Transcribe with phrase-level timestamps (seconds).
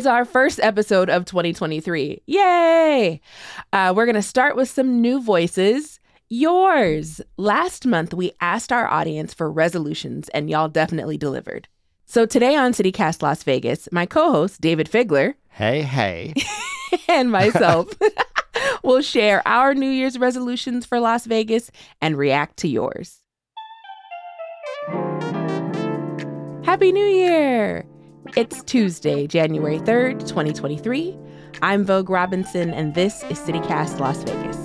[0.00, 2.22] It's our first episode of 2023.
[2.24, 3.20] Yay!
[3.70, 6.00] Uh, we're going to start with some new voices.
[6.30, 7.20] Yours.
[7.36, 11.68] Last month, we asked our audience for resolutions, and y'all definitely delivered.
[12.06, 16.32] So today on CityCast Las Vegas, my co host, Dayvid Figler, Hey, hey.
[17.08, 17.92] and myself
[18.82, 21.70] will share our New Year's resolutions for Las Vegas
[22.00, 23.18] and react to yours.
[26.64, 27.84] Happy New Year!
[28.36, 31.18] It's Tuesday, January 3rd, 2023.
[31.62, 34.56] I'm Vogue Robinson, and this is CityCast Las Vegas.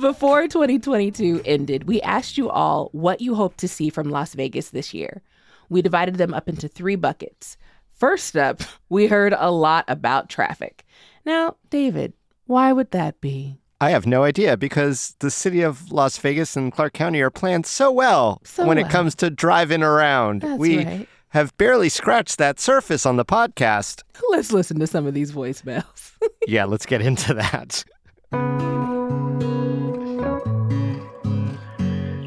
[0.00, 4.70] Before 2022 ended, we asked you all what you hope to see from Las Vegas
[4.70, 5.22] this year.
[5.68, 7.56] We divided them up into three buckets.
[8.02, 10.84] First up, we heard a lot about traffic.
[11.24, 12.14] Now, Dayvid,
[12.46, 13.60] why would that be?
[13.80, 17.64] I have no idea because the city of Las Vegas and Clark County are planned
[17.64, 20.40] so well So when it comes to driving around.
[20.42, 21.08] That's we right.
[21.28, 24.02] have barely scratched that surface on the podcast.
[24.30, 26.10] Let's listen to some of these voicemails.
[26.48, 27.84] yeah, let's get into that.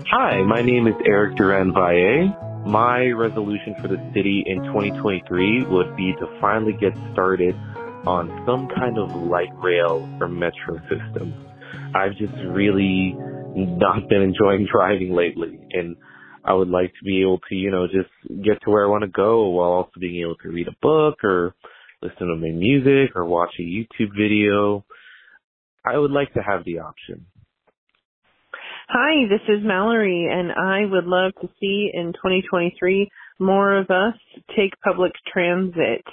[0.07, 2.44] Hi, my name is Eric Duran Valle.
[2.65, 7.53] My resolution for the city in 2023 would be to finally get started
[8.07, 11.33] on some kind of light rail or metro system.
[11.93, 13.15] I've just really
[13.55, 15.95] not been enjoying driving lately and
[16.43, 18.09] I would like to be able to, you know, just
[18.43, 21.23] get to where I want to go while also being able to read a book
[21.23, 21.53] or
[22.01, 24.85] listen to my music or watch a YouTube video.
[25.85, 27.27] I would like to have the option.
[28.87, 34.13] Hi, this is Mallory, and I would love to see in 2023 more of us
[34.55, 36.03] take public transit.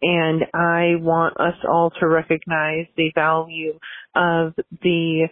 [0.00, 3.78] And I want us all to recognize the value
[4.14, 5.28] of the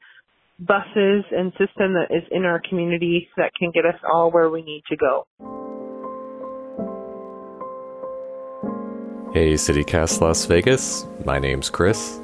[0.60, 4.62] buses and system that is in our community that can get us all where we
[4.62, 5.26] need to go.
[9.32, 11.06] Hey, CityCast Las Vegas.
[11.25, 12.20] My name's Chris.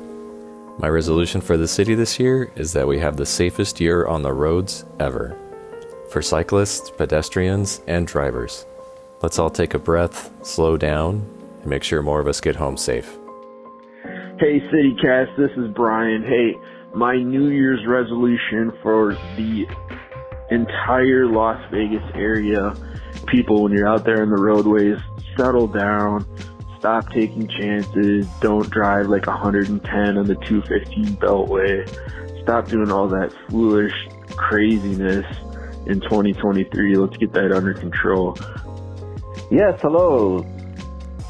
[0.80, 4.22] My resolution for the city this year is that we have the safest year on
[4.22, 5.36] the roads ever.
[6.10, 8.64] For cyclists, pedestrians, and drivers.
[9.20, 11.28] Let's all take a breath, slow down,
[11.60, 13.18] and make sure more of us get home safe.
[14.38, 16.22] Hey CityCast, this is Bryan.
[16.22, 16.54] Hey,
[16.94, 19.66] my New Year's resolution for the
[20.50, 22.74] entire Las Vegas area,
[23.26, 24.98] people when you're out there in the roadways,
[25.36, 26.26] settle down,
[26.80, 31.86] stop taking chances, don't drive like 110 on the 215 beltway,
[32.42, 33.92] stop doing all that foolish
[34.30, 35.26] craziness
[35.86, 36.96] in 2023.
[36.96, 38.34] Let's get that under control.
[39.50, 40.46] Yes, hello.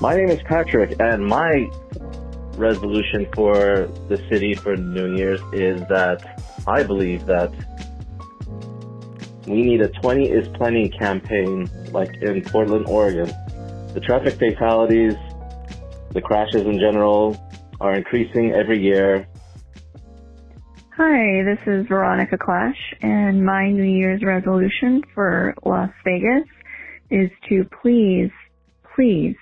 [0.00, 1.68] My name is Patrick, and my
[2.54, 7.52] resolution for the city for New Year's is that I believe that
[9.46, 13.34] we need a 20 is plenty campaign like in Portland, Oregon.
[13.94, 15.16] The traffic fatalities,
[16.12, 17.36] the crashes in general
[17.80, 19.26] are increasing every year.
[20.96, 26.48] Hi, this is Veronica Clash, and my New Year's resolution for Las Vegas
[27.10, 28.30] is to please,
[28.94, 29.36] please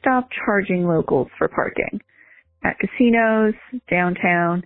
[0.00, 2.00] stop charging locals for parking
[2.64, 3.54] at casinos,
[3.90, 4.64] downtown,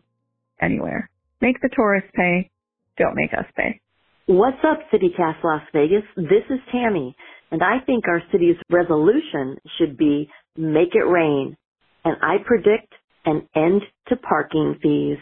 [0.60, 1.10] anywhere.
[1.40, 2.50] Make the tourists pay,
[2.98, 3.80] don't make us pay.
[4.26, 6.04] What's up, CityCast Las Vegas?
[6.16, 7.14] This is Tami,
[7.50, 11.56] and I think our city's resolution should be make it rain.
[12.04, 15.18] And I predict an end to parking fees.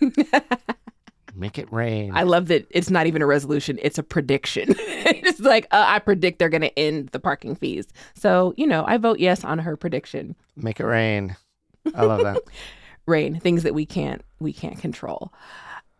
[1.36, 2.12] Make it rain.
[2.14, 4.68] I love that it's not even a resolution, it's a prediction.
[4.78, 7.86] it's like, uh, I predict they're going to end the parking fees.
[8.14, 10.34] So, you know, I vote yes on her prediction.
[10.56, 11.36] Make it rain.
[11.94, 12.42] I love that.
[13.06, 15.32] Rain, things that we can't we can't control.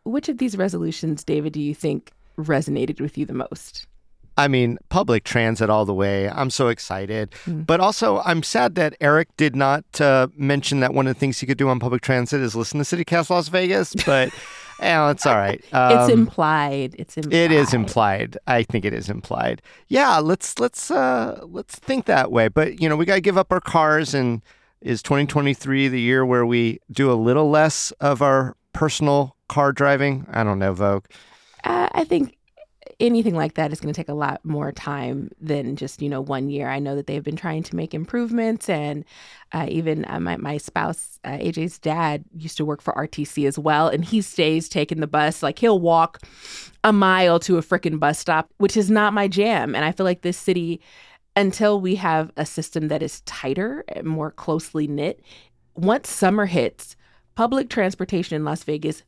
[0.02, 3.86] Which of these resolutions, Dayvid, do you think resonated with you the most?
[4.36, 6.28] I mean, public transit all the way.
[6.28, 7.34] I'm so excited.
[7.46, 11.38] But also, I'm sad that Eric did not uh, mention that one of the things
[11.38, 13.94] he could do on public transit is listen to CityCast Las Vegas.
[14.06, 14.30] But,
[14.80, 15.58] know, it's all right.
[15.58, 16.94] it's Um, implied.
[16.98, 17.34] It's implied.
[17.34, 18.36] It is implied.
[18.46, 19.62] I think it is implied.
[19.88, 22.48] Yeah, let's let's uh let's think that way.
[22.48, 24.42] But you know, we got to give up our cars and
[24.82, 30.26] is 2023 the year where we do a little less of our personal car driving?
[30.30, 31.06] I don't know, Vogue.
[31.64, 32.36] Uh, I think
[32.98, 36.20] anything like that is going to take a lot more time than just you know
[36.20, 36.68] one year.
[36.68, 39.04] I know that they've been trying to make improvements, and
[39.52, 43.58] uh, even uh, my my spouse uh, AJ's dad used to work for RTC as
[43.58, 45.42] well, and he stays taking the bus.
[45.42, 46.22] Like he'll walk
[46.84, 49.74] a mile to a freaking bus stop, which is not my jam.
[49.74, 50.80] And I feel like this city,
[51.34, 55.20] until we have a system that is tighter and more closely knit.
[55.74, 56.96] once summer hits,
[57.34, 59.02] public transportation in Las Vegas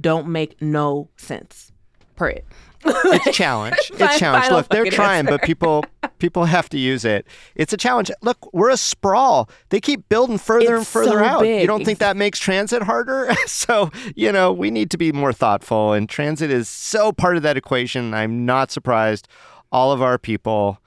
[0.00, 1.72] don't make no sense.
[2.16, 2.44] Per it.
[2.86, 3.76] it's a challenge.
[3.92, 4.50] It's a challenge.
[4.50, 5.32] Look, they're trying, answer.
[5.38, 5.84] but people
[6.18, 7.26] people have to use it.
[7.54, 8.10] It's a challenge.
[8.22, 9.48] Look, we're a sprawl.
[9.70, 11.42] They keep building further and further so out.
[11.46, 13.34] You don't think that makes transit harder?
[13.46, 17.42] so, you know, we need to be more thoughtful and transit is so part of
[17.42, 18.14] that equation.
[18.14, 19.28] I'm not surprised
[19.72, 20.78] all of our people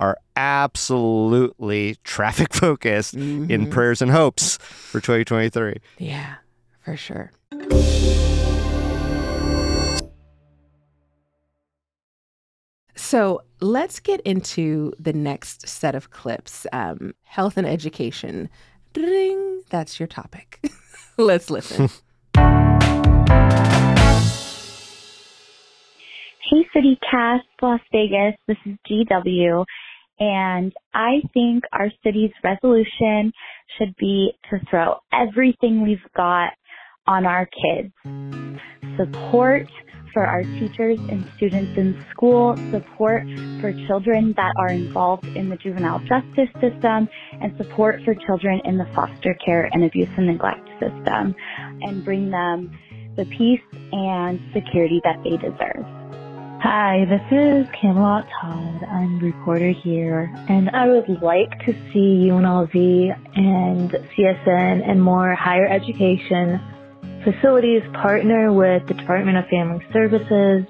[0.00, 3.70] are absolutely traffic focused in Mhm.
[3.70, 5.76] prayers and hopes for 2023.
[5.98, 6.34] Yeah,
[6.84, 7.30] for sure.
[13.14, 18.50] So let's get into the next set of clips um, health and education.
[18.92, 20.60] Ding, that's your topic.
[21.16, 21.90] let's listen.
[26.50, 29.64] Hey City Cast Las Vegas, this is GW
[30.18, 33.32] and I think our city's resolution
[33.78, 36.50] should be to throw everything we've got
[37.06, 37.92] on our kids.
[38.96, 39.68] Support
[40.14, 43.24] for our teachers and students in school, support
[43.60, 47.08] for children that are involved in the juvenile justice system,
[47.42, 51.34] and support for children in the foster care and abuse and neglect system,
[51.82, 52.70] and bring them
[53.16, 53.60] the peace
[53.92, 55.84] and security that they deserve.
[56.62, 58.84] Hi, this is Camelot Todd.
[58.90, 62.74] I'm reporter here, and I would like to see UNLV
[63.36, 66.58] and CSN and more higher education
[67.24, 70.64] facilities partner with the Department of Family Services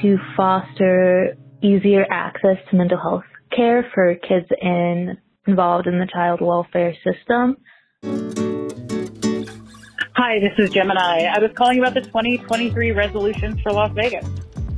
[0.00, 3.24] to foster easier access to mental health
[3.54, 7.56] care for kids in, involved in the child welfare system.
[10.16, 11.24] Hi, this is Gemini.
[11.24, 14.26] I was calling about the 2023 resolutions for Las Vegas.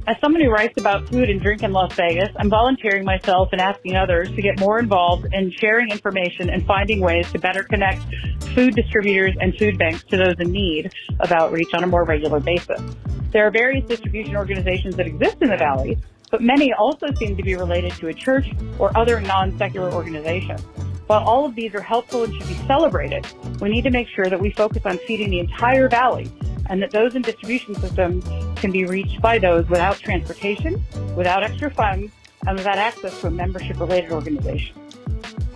[0.08, 3.60] As someone who writes about food and drink in Las Vegas, I'm volunteering myself and
[3.60, 8.00] asking others to get more involved in sharing information and finding ways to better connect
[8.54, 10.90] food distributors and food banks to those in need
[11.20, 12.80] of outreach on a more regular basis.
[13.32, 15.98] There are various distribution organizations that exist in the Valley,
[16.30, 20.56] but many also seem to be related to a church or other non-secular organization.
[21.06, 23.26] While all of these are helpful and should be celebrated,
[23.60, 26.32] we need to make sure that we focus on feeding the entire valley
[26.70, 28.24] and that those in distribution systems
[28.58, 30.84] can be reached by those without transportation,
[31.16, 32.12] without extra funds,
[32.46, 34.76] and without access to a membership related organization.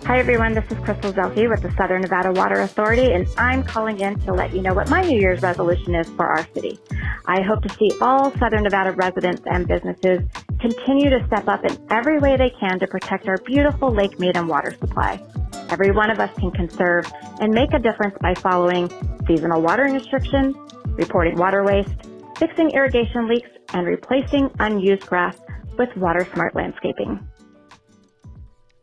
[0.05, 4.01] Hi everyone, this is Crystal Zelke with the Southern Nevada Water Authority and I'm calling
[4.01, 6.77] in to let you know what my New Year's resolution is for our city.
[7.25, 10.19] I hope to see all Southern Nevada residents and businesses
[10.59, 14.35] continue to step up in every way they can to protect our beautiful Lake Mead
[14.35, 15.23] and water supply.
[15.69, 17.09] Every one of us can conserve
[17.39, 18.89] and make a difference by following
[19.25, 20.53] seasonal watering restrictions,
[20.97, 21.95] reporting water waste,
[22.37, 25.37] fixing irrigation leaks, and replacing unused grass
[25.77, 27.25] with water smart landscaping.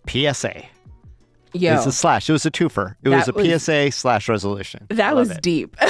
[0.09, 0.63] PSA.
[1.53, 1.75] Yo.
[1.75, 2.29] It's a slash.
[2.29, 2.95] It was a twofer.
[3.03, 4.87] It was That a was- PSA slash resolution.
[4.89, 5.43] That was it.
[5.43, 5.77] deep.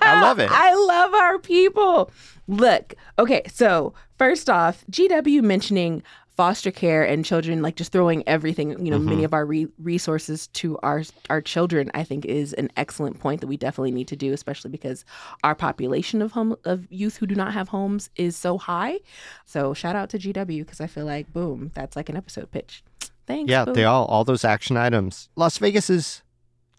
[0.00, 0.48] I love it.
[0.50, 2.10] I love our people.
[2.48, 6.02] Look, okay, so first off, GW mentioning
[6.36, 9.24] foster care and children, like just throwing everything, you know, many Mhm.
[9.26, 13.46] of our re- resources to our our children, I think is an excellent point that
[13.48, 15.04] we definitely need to do, especially because
[15.44, 19.00] our population of home of youth who do not have homes is so high.
[19.44, 22.82] So shout out to GW because I feel like boom, that's like an episode pitch.
[23.26, 23.50] Thanks.
[23.50, 23.74] Yeah, boom.
[23.74, 25.28] they all all those action items.
[25.36, 26.22] Las Vegas is,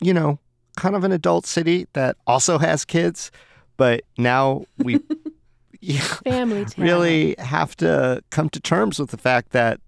[0.01, 0.39] you know,
[0.77, 3.31] kind of an adult city that also has kids,
[3.77, 4.99] but now we
[5.83, 6.85] yeah, Family town.
[6.85, 9.79] really have to come to terms with the fact that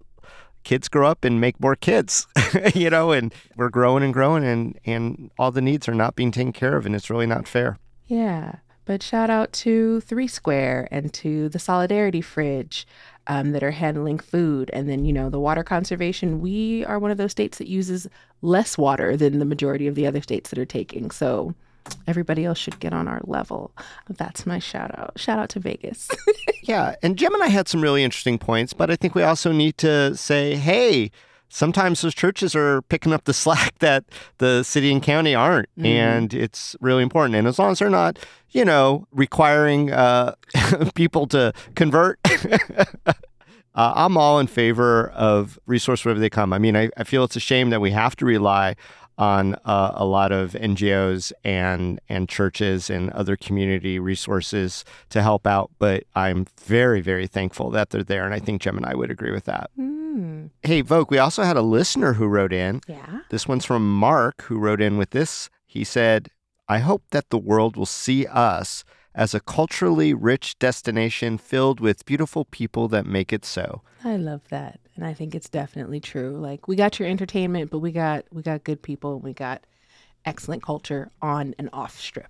[0.62, 2.26] kids grow up and make more kids,
[2.74, 6.30] you know, and we're growing and growing and and all the needs are not being
[6.30, 7.78] taken care of and it's really not fair.
[8.06, 8.56] Yeah.
[8.84, 12.86] But shout out to Three Square and to the Solidarity Fridge
[13.26, 14.70] um, that are handling food.
[14.72, 16.40] And then, you know, the water conservation.
[16.40, 18.06] We are one of those states that uses
[18.42, 21.10] less water than the majority of the other states that are taking.
[21.10, 21.54] So
[22.06, 23.72] everybody else should get on our level.
[24.08, 25.12] That's my shout out.
[25.18, 26.08] Shout out to Vegas.
[26.62, 30.16] Yeah, and Gemini had some really interesting points, but I think we also need to
[30.16, 31.12] say, hey,
[31.48, 34.02] sometimes those churches are picking up the slack that
[34.38, 35.86] the city and county aren't, Mhm.
[35.86, 37.36] and it's really important.
[37.36, 38.18] And as long as they're not,
[38.50, 40.34] you know, requiring uh,
[40.96, 42.18] people to convert.
[43.76, 46.52] Uh, I'm all in favor of resource wherever they come.
[46.52, 48.74] I mean, I, I feel it's a shame that we have to rely
[49.18, 55.46] on uh, a lot of NGOs and and churches and other community resources to help
[55.46, 55.70] out.
[55.78, 59.44] But I'm very very thankful that they're there, and I think Gemini would agree with
[59.44, 59.70] that.
[59.78, 60.50] Mm.
[60.62, 62.80] Hey, Vogue, we also had a listener who wrote in.
[62.86, 63.20] Yeah.
[63.30, 65.50] This one's from Marc, who wrote in with this.
[65.66, 66.30] He said,
[66.68, 68.84] I hope that the world will see us
[69.16, 73.80] as a culturally rich destination filled with beautiful people that make it so.
[74.04, 74.78] I love that.
[74.94, 76.36] And I think it's definitely true.
[76.36, 79.64] Like we got your entertainment, but we got we got good people and we got
[80.26, 82.28] excellent culture on and off strip.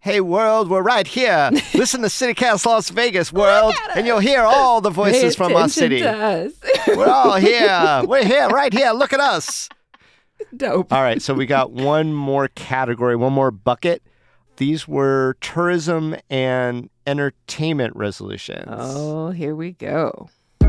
[0.00, 1.50] Hey world, we're right here.
[1.74, 6.02] Listen to CityCast Las Vegas world, and you'll hear all the voices from our city.
[6.02, 6.52] us.
[6.88, 8.02] We're all here.
[8.08, 8.90] We're here, right here.
[8.90, 9.68] Look at us.
[10.56, 10.92] Dope.
[10.92, 14.02] All right, so we got one more category, one more bucket.
[14.62, 18.68] These were tourism and entertainment resolutions.
[18.70, 20.28] Oh, here we go.
[20.60, 20.68] Hey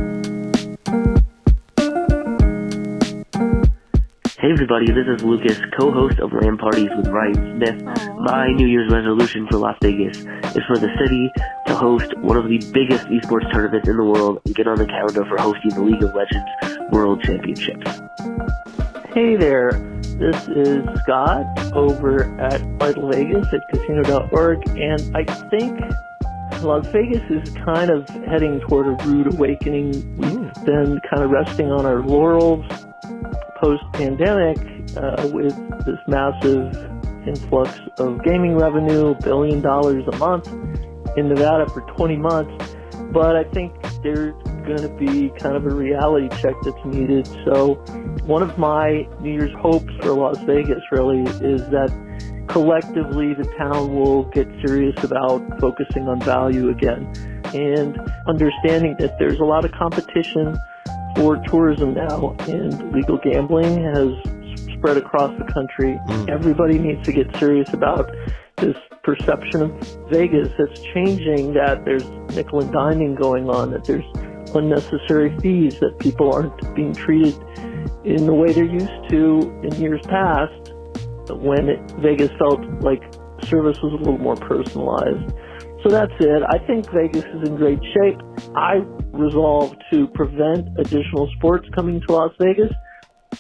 [4.51, 7.83] everybody, this is Lucas, co-host of LAN Parties with Ryan Smith.
[8.17, 11.31] My New Year's resolution for Las Vegas is for the city
[11.67, 14.87] to host one of the biggest esports tournaments in the world and get on the
[14.87, 18.01] calendar for hosting the League of Legends World Championships.
[19.13, 19.73] Hey there,
[20.17, 21.45] this is Scott
[21.75, 25.79] over at Vital Vegas at casino.org, and I think
[26.61, 29.91] Las Vegas is kind of heading toward a rude awakening.
[30.17, 32.65] We've been kind of resting on our laurels
[33.57, 34.57] post pandemic
[34.97, 36.75] uh, with this massive
[37.27, 40.47] influx of gaming revenue, billion dollars a month
[41.17, 42.75] in Nevada for 20 months.
[43.11, 47.27] But I think there's going to be kind of a reality check that's needed.
[47.45, 47.75] So
[48.25, 51.91] one of my New Year's hopes for Las Vegas really is that
[52.47, 57.11] collectively the town will get serious about focusing on value again
[57.53, 60.57] and understanding that there's a lot of competition
[61.15, 64.09] for tourism now and legal gambling has
[64.75, 65.99] spread across the country.
[66.07, 66.29] Mm.
[66.29, 68.11] Everybody needs to get serious about
[68.57, 69.71] this perception of
[70.09, 74.05] Vegas that's changing that there's nickel and diming going on, that there's
[74.55, 77.35] unnecessary fees, that people aren't being treated
[78.03, 80.71] in the way they're used to in years past
[81.29, 83.01] when it, Vegas felt like
[83.45, 85.33] service was a little more personalized.
[85.83, 86.43] So that's it.
[86.49, 88.17] I think Vegas is in great shape.
[88.55, 88.75] I
[89.11, 92.71] resolve to prevent additional sports coming to Las Vegas.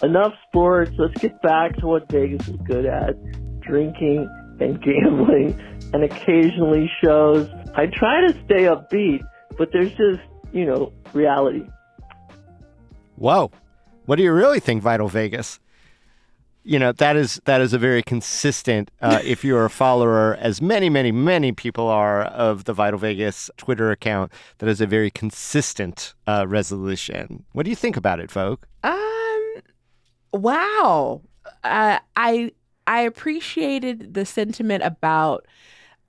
[0.01, 0.91] Enough sports.
[0.97, 3.15] Let's get back to what Vegas is good at
[3.61, 4.27] drinking
[4.59, 5.59] and gambling
[5.93, 7.47] and occasionally shows.
[7.75, 9.21] I try to stay upbeat,
[9.57, 10.19] but there's just,
[10.53, 11.65] you know, reality.
[13.15, 13.51] Whoa.
[14.05, 15.59] What do you really think, Vital Vegas?
[16.65, 20.61] You know, that is that is a very consistent, uh, if you're a follower, as
[20.61, 25.11] many, many, many people are of the Vital Vegas Twitter account, that is a very
[25.11, 27.43] consistent uh, resolution.
[27.51, 28.63] What do you think about it, Vogue?
[28.83, 29.53] Um,
[30.31, 31.21] wow.
[31.63, 32.51] Uh, I
[32.87, 35.45] I appreciated the sentiment about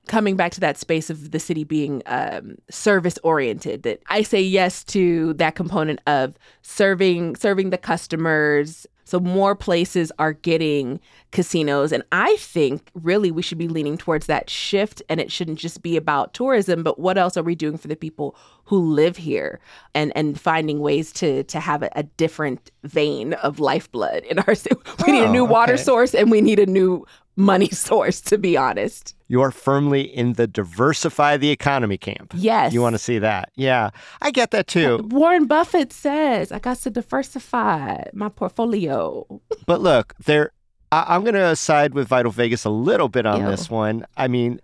[0.06, 3.82] coming back to that space of the city being um, service oriented.
[3.84, 8.86] That I say yes to that component of serving serving the customers.
[9.06, 10.98] So more places are getting
[11.30, 15.02] casinos, and I think really we should be leaning towards that shift.
[15.10, 17.96] And it shouldn't just be about tourism, but what else are we doing for the
[17.96, 18.34] people
[18.64, 19.60] who live here,
[19.94, 24.54] and and finding ways to to have a, a different vein of lifeblood in our
[24.54, 24.76] city.
[25.06, 27.04] We need a Oh, new water source, and we need a new
[27.36, 28.20] money source.
[28.22, 29.14] To be honest.
[29.26, 32.32] You are firmly in the diversify the economy camp.
[32.36, 32.72] Yes.
[32.74, 33.50] You want to see that.
[33.56, 33.90] Yeah.
[34.20, 34.98] I get that too.
[35.10, 39.26] Warren Buffett says, I got to diversify my portfolio.
[39.66, 40.52] But look, there
[40.92, 43.50] I, I'm going to side with Vital Vegas a little bit on Yo.
[43.50, 44.04] this one.
[44.16, 44.60] I mean,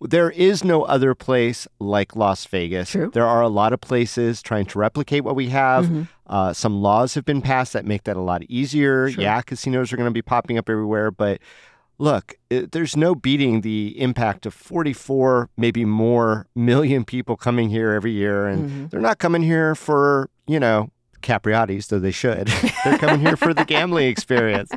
[0.00, 2.90] there is no other place like Las Vegas.
[2.90, 3.10] True.
[3.14, 5.86] There are a lot of places trying to replicate what we have.
[5.86, 6.08] Mhm.
[6.26, 9.10] Uh, some laws have been passed that make that a lot easier.
[9.10, 9.22] Sure.
[9.22, 11.40] Yeah, casinos are going to be popping up everywhere, but
[12.02, 17.92] look, it, there's no beating the impact of 44, maybe more million people coming here
[17.92, 18.90] every year, and Mhm.
[18.90, 20.88] they're not coming here for you know
[21.22, 22.48] Capriotti's, though they should.
[22.84, 24.70] They're coming here for the gambling experience.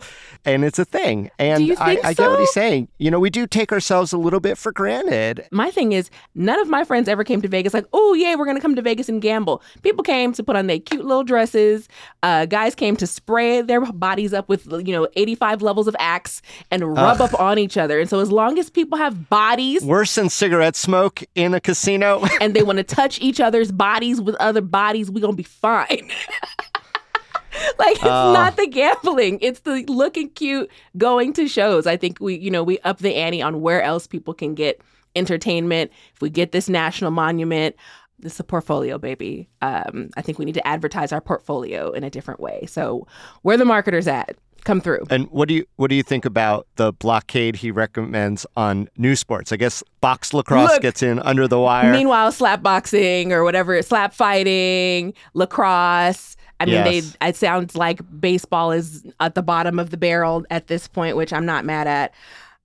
[0.45, 1.31] And it's a thing.
[1.39, 2.87] And I, I get what he's saying.
[2.97, 5.47] You know, we do take ourselves a little bit for granted.
[5.51, 8.45] My thing is, none of my friends ever came to Vegas like, oh, yeah, we're
[8.45, 9.61] going to come to Vegas and gamble.
[9.81, 11.87] People came to put on their cute little dresses.
[12.23, 16.41] Uh, guys came to spray their bodies up with, you know, 85 levels of Axe
[16.71, 17.33] and rub Ugh.
[17.33, 17.99] up on each other.
[17.99, 22.23] And so, as long as people have bodies Worse than cigarette smoke in a casino.
[22.41, 25.43] and they want to touch each other's bodies with other bodies, we're going to be
[25.43, 26.09] fine.
[27.79, 28.33] like it's Oh.
[28.33, 29.39] not the gambling.
[29.41, 31.87] It's the looking cute going to shows.
[31.87, 34.81] I think we you know we up the ante on where else people can get
[35.15, 35.91] entertainment.
[36.13, 37.75] If we get this national monument
[38.17, 39.49] this is a portfolio baby.
[39.61, 42.65] Um, i think we need to advertise our portfolio in a different way.
[42.65, 43.05] So
[43.41, 46.67] where the marketers at come through And what do you what do you think about
[46.75, 49.51] the blockade he recommends on new sports?
[49.51, 51.91] I guess box lacrosse Look, gets in under the wire.
[51.91, 56.35] Meanwhile, slap boxing or whatever, slap fighting, lacrosse.
[56.59, 57.17] I mean, Yes.
[57.19, 57.27] they.
[57.29, 61.33] It sounds like baseball is at the bottom of the barrel at this point, which
[61.33, 62.13] I'm not mad at.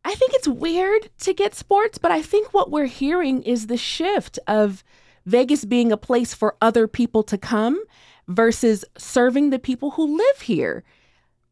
[0.05, 3.77] I think it's weird to get sports, but I think what we're hearing is the
[3.77, 4.83] shift of
[5.27, 7.83] Vegas being a place for other people to come
[8.29, 10.85] versus serving the people who live here.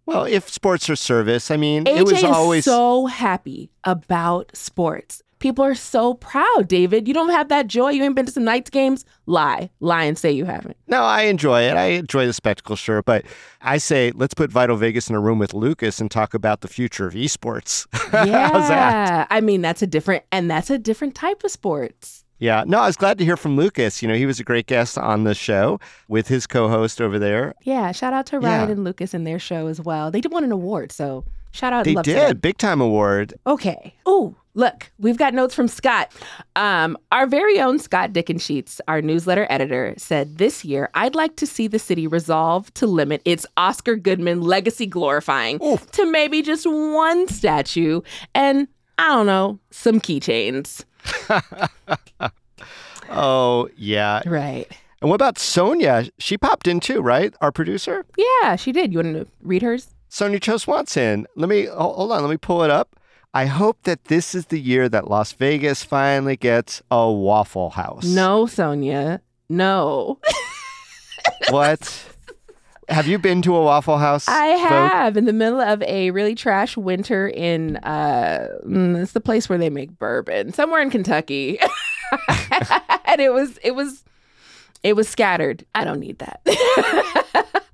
[0.08, 5.22] Well, if sports are service, I mean, AJ it was always so happy about sports.
[5.38, 7.06] People are so proud, Dayvid.
[7.06, 7.90] You don't have that joy.
[7.90, 9.04] You ain't been to some Knights games.
[9.26, 9.68] Lie.
[9.80, 10.78] Lie and say you haven't.
[10.86, 11.76] No, I enjoy it.
[11.76, 13.02] I enjoy the spectacle, sure.
[13.02, 13.26] But
[13.60, 16.68] I say, let's put Vital Vegas in a room with Lucas and talk about the
[16.68, 17.86] future of esports.
[18.10, 18.48] Yeah.
[18.52, 19.26] How's that?
[19.30, 22.24] I mean, that's a different, and that's a different type of sports.
[22.38, 22.64] Yeah.
[22.66, 24.00] No, I was glad to hear from Lucas.
[24.02, 27.18] You know, he was a great guest on the show with his co host over
[27.18, 27.54] there.
[27.62, 27.92] Yeah.
[27.92, 28.72] Shout out to Ryan Yeah.
[28.74, 30.10] and Lucas and their show as well.
[30.10, 30.92] They did won an award.
[30.92, 31.84] So shout out.
[31.84, 32.40] They did.
[32.40, 33.34] Big time award.
[33.46, 33.94] Okay.
[34.06, 36.12] Oh, look, we've got notes from Scott.
[36.56, 41.46] Um, our very own Scott Dickensheets, our newsletter editor, said this year, I'd like to
[41.46, 45.58] see the city resolve to limit its Oscar Goodman legacy glorifying
[45.92, 48.00] to maybe just one statue
[48.34, 48.68] and,
[48.98, 50.84] I don't know, some keychains.
[53.10, 54.20] Oh, yeah.
[54.26, 54.66] Right.
[55.00, 56.08] And what about Sonia?
[56.18, 57.34] She popped in too, right?
[57.40, 58.04] Our producer?
[58.16, 58.92] Yeah, she did.
[58.92, 59.94] You want to read hers?
[60.08, 61.26] Sonia Cho Swanson.
[61.36, 62.22] Let me hold on.
[62.22, 62.96] Let me pull it up.
[63.34, 68.04] I hope that this is the year that Las Vegas finally gets a Waffle House.
[68.04, 69.20] No, Sonia.
[69.48, 70.18] No.
[71.50, 72.04] What?
[72.88, 74.26] Have you been to a Waffle House?
[74.28, 74.68] I Vogue?
[74.68, 79.48] have in the middle of a really trash winter in uh mm, it's the place
[79.48, 81.58] where they make bourbon somewhere in Kentucky.
[83.04, 84.04] and it was it was
[84.82, 85.64] it was scattered.
[85.74, 86.40] I don't need that.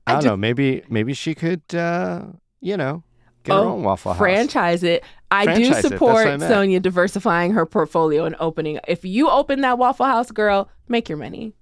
[0.07, 0.37] I don't know.
[0.37, 2.25] Maybe maybe she could, uh,
[2.61, 3.03] you know,
[3.45, 4.19] get her own Waffle House.
[4.19, 5.05] Oh, franchise it.
[5.31, 6.41] I Franchise do support.
[6.41, 8.79] Sonia diversifying her portfolio and opening.
[8.89, 11.55] If you open that Waffle House, girl, make your money.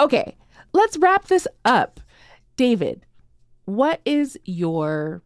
[0.00, 0.34] Okay,
[0.72, 2.00] let's wrap this up.
[2.56, 3.02] Dayvid,
[3.66, 5.22] what is your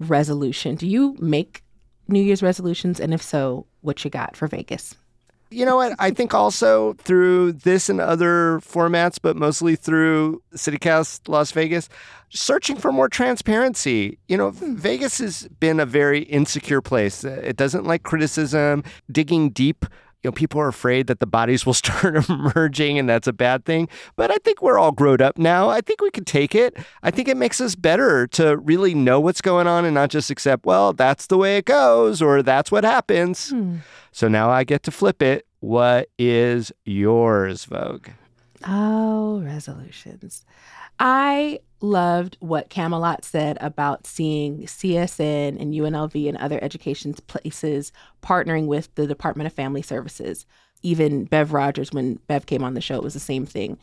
[0.00, 0.74] resolution?
[0.74, 1.62] Do you make
[2.08, 2.98] New Year's resolutions?
[2.98, 4.96] And if so, what you got for Vegas?
[5.52, 5.94] You know what?
[6.00, 11.88] I think also through this and other formats, but mostly through CityCast Las Vegas,
[12.30, 14.18] searching for more transparency.
[14.26, 14.74] You know, hmm.
[14.74, 17.22] Vegas has been a very insecure place.
[17.22, 19.86] It doesn't like criticism, digging deep.
[20.22, 23.64] You know, people are afraid that the bodies will start emerging and that's a bad
[23.64, 23.88] thing.
[24.16, 25.68] But I think we're all grown up now.
[25.68, 26.76] I think we can take it.
[27.02, 30.30] I think it makes us better to really know what's going on and not just
[30.30, 33.50] accept, well, that's the way it goes or that's what happens.
[33.50, 33.76] Hmm.
[34.12, 35.46] So now I get to flip it.
[35.60, 38.08] What is yours, Vogue?
[38.66, 40.44] Oh, resolutions.
[40.98, 48.66] I loved what Camelot said about seeing CSN and UNLV and other education places partnering
[48.66, 50.46] with the Department of Family Services.
[50.82, 53.78] Even Bev Rogers, when Bev came on the show, it was the same thing.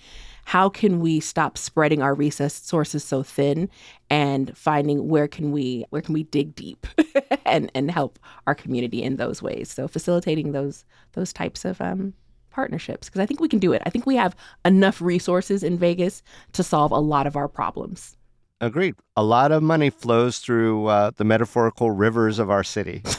[0.45, 3.69] How can we stop spreading our resources so thin
[4.09, 6.85] and finding where can we where can we dig deep
[7.45, 9.71] and and help our community in those ways?
[9.71, 12.13] So facilitating those those types of um,
[12.53, 13.81] partnerships because I think we can do it.
[13.85, 18.15] I think we have enough resources in Vegas to solve a lot of our problems.
[18.61, 18.95] Agreed.
[19.17, 23.03] A lot of money flows through uh, the metaphorical rivers of our city.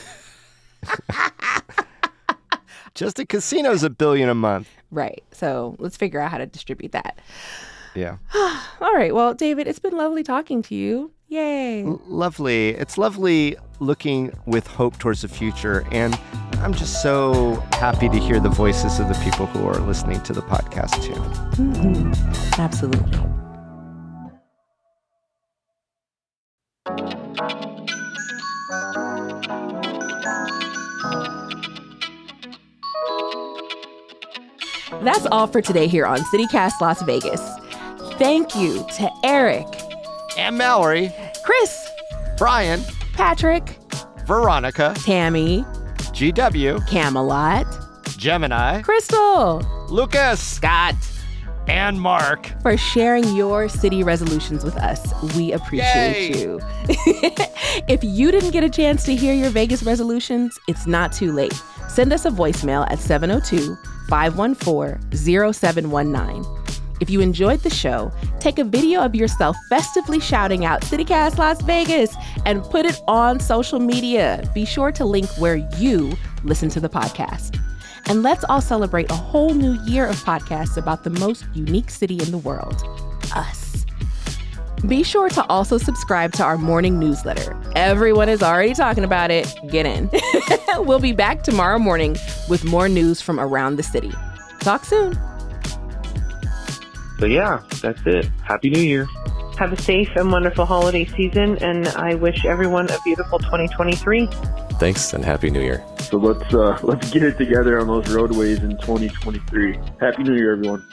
[2.95, 4.69] Just a casino's a billion a month.
[4.91, 5.23] Right.
[5.33, 7.19] So let's figure out how to distribute that.
[7.95, 8.17] Yeah.
[8.81, 9.15] All right.
[9.15, 11.11] Well, Dayvid, it's been lovely talking to you.
[11.29, 11.85] Yay.
[11.85, 12.71] L- lovely.
[12.71, 15.85] It's lovely looking with hope towards the future.
[15.91, 16.19] And
[16.65, 20.33] I'm just so happy to hear the voices of the people who are listening to
[20.33, 21.13] the podcast, too.
[21.63, 22.59] Mhm.
[22.59, 23.21] Absolutely.
[35.03, 37.41] That's all for today here on CityCast Las Vegas.
[38.19, 39.67] Thank you to Eric,
[40.39, 41.13] And Mallory,
[41.45, 41.89] Chris,
[42.39, 42.81] Bryan,
[43.13, 43.79] Patrick,
[44.27, 45.65] Veronica, Tami,
[46.15, 47.67] GW, Camelot,
[48.17, 50.95] Gemini, Crystal, Lucas, Scott,
[51.67, 52.47] and Marc.
[52.63, 55.13] for sharing your city resolutions with us.
[55.35, 56.41] We appreciate Yay.
[56.41, 56.61] you.
[57.89, 61.61] if you didn't get a chance to hear your Vegas resolutions, it's not too late.
[61.89, 63.77] Send us a voicemail at 702
[64.09, 66.64] 514 0719.
[67.05, 71.61] If you enjoyed the show, take a video of yourself festively shouting out CityCast Las
[71.61, 74.43] Vegas and put it on social media.
[74.55, 77.61] Be sure to link where you listen to the podcast.
[78.07, 82.15] And let's all celebrate a whole new year of podcasts about the most unique city
[82.23, 82.83] in the world
[83.37, 83.85] us.
[84.89, 87.55] Be sure to also subscribe to our morning newsletter.
[87.77, 89.55] Everyone is already talking about it.
[89.69, 90.09] Get in.
[90.79, 92.17] we'll be back tomorrow morning
[92.49, 94.13] with more news from around the city.
[94.61, 95.19] Talk soon.
[97.19, 98.31] So yeah, that's it.
[98.43, 99.07] Happy New Year.
[99.59, 104.27] Have a safe and wonderful holiday season, and I wish everyone a beautiful 2023.
[104.81, 105.85] Thanks and Happy New Year.
[106.01, 109.79] So let's uh, let's get it together on those roadways in 2023.
[110.01, 110.87] Happy New Year, everyone.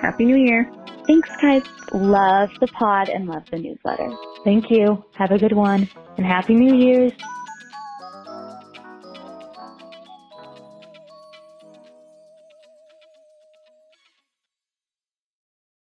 [0.00, 0.70] Happy New Year.
[1.06, 1.62] Thanks, guys.
[1.92, 4.12] Love the pod and love the newsletter.
[4.44, 5.04] Thank you.
[5.14, 7.12] Have a good one and Happy New Year's.